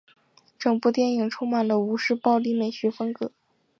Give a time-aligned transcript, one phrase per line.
[0.57, 3.31] 整部电影充满了吴氏暴力美学风格。